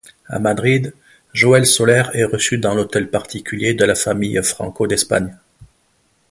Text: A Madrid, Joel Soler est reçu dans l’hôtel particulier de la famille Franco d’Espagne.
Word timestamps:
A 0.29 0.39
Madrid, 0.39 0.95
Joel 1.31 1.67
Soler 1.67 2.01
est 2.15 2.25
reçu 2.25 2.57
dans 2.57 2.73
l’hôtel 2.73 3.07
particulier 3.11 3.75
de 3.75 3.85
la 3.85 3.93
famille 3.93 4.41
Franco 4.43 4.87
d’Espagne. 4.87 5.37